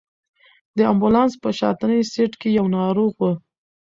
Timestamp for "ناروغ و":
2.77-3.25